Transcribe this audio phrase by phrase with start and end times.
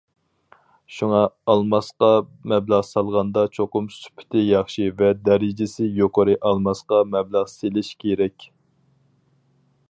[0.99, 1.17] شۇڭا
[1.53, 2.09] ئالماسقا
[2.53, 8.51] مەبلەغ سالغاندا چوقۇم سۈپىتى ياخشى ۋە دەرىجىسى يۇقىرى ئالماسقا مەبلەغ سېلىش كېرەك.